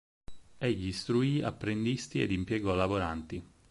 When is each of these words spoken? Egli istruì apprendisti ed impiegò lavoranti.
Egli 0.57 0.87
istruì 0.87 1.43
apprendisti 1.43 2.23
ed 2.23 2.31
impiegò 2.31 2.73
lavoranti. 2.73 3.43